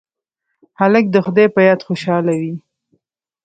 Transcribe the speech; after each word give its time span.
هلک 0.79 1.05
د 1.11 1.15
خدای 1.25 1.47
په 1.55 1.59
یاد 1.67 1.81
خوشحاله 1.87 2.33
وي. 2.41 2.53